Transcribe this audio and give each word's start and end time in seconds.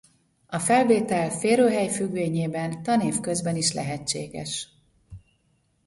A 0.47 0.59
felvétel 0.59 1.29
férőhely 1.29 1.89
függvényében 1.89 2.83
tanév 2.83 3.19
közben 3.19 3.55
is 3.55 3.73
lehetséges. 3.73 4.69